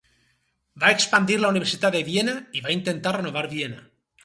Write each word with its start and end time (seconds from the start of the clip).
Va 0.83 0.89
expandir 0.97 1.37
la 1.41 1.51
universitat 1.53 1.95
de 1.97 2.03
Viena 2.09 2.35
i 2.61 2.65
va 2.69 2.75
intentar 2.79 3.15
renovar 3.21 3.47
Viena. 3.55 3.89